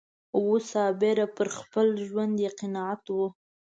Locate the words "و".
3.15-3.17